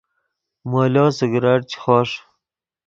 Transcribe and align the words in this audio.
مولو 0.69 1.05
سگریٹ 1.17 1.61
چے 1.71 1.77
خوݰ 1.83 2.09